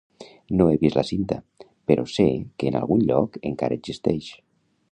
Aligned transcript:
No 0.59 0.65
he 0.69 0.77
vist 0.83 0.95
la 0.99 1.03
cinta, 1.09 1.37
però 1.91 2.07
sé 2.13 2.25
que 2.59 2.71
en 2.71 2.79
algun 2.81 3.05
lloc 3.11 3.39
encara 3.51 3.79
"existeix". 3.83 4.31